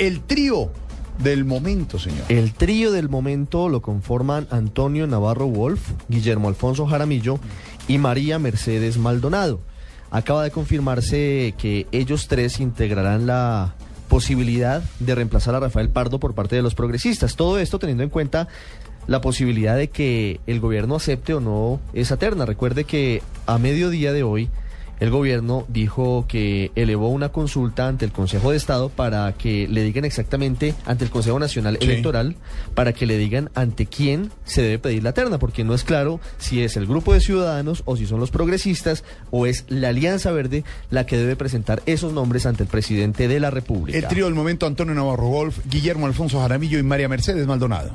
[0.00, 0.72] El trío
[1.22, 2.24] del momento, señor.
[2.28, 7.38] El trío del momento lo conforman Antonio Navarro Wolf, Guillermo Alfonso Jaramillo
[7.86, 9.60] y María Mercedes Maldonado.
[10.10, 13.76] Acaba de confirmarse que ellos tres integrarán la
[14.08, 17.36] posibilidad de reemplazar a Rafael Pardo por parte de los progresistas.
[17.36, 18.48] Todo esto teniendo en cuenta
[19.06, 22.46] la posibilidad de que el gobierno acepte o no esa terna.
[22.46, 24.50] Recuerde que a mediodía de hoy
[25.04, 29.82] el gobierno dijo que elevó una consulta ante el Consejo de Estado para que le
[29.82, 31.84] digan exactamente, ante el Consejo Nacional Sí.
[31.86, 32.36] Electoral,
[32.74, 36.20] para que le digan ante quién se debe pedir la terna, porque no es claro
[36.38, 40.30] si es el grupo de ciudadanos o si son los progresistas o es la Alianza
[40.32, 43.98] Verde la que debe presentar esos nombres ante el presidente de la República.
[43.98, 47.94] El trío del momento, Antonio Navarro Wolf, Guillermo Alfonso Jaramillo y María Mercedes Maldonado.